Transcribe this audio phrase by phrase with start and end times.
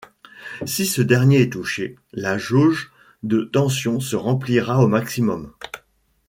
[0.65, 5.53] Si ce dernier est touché, la jauge de tension se remplira au maximum.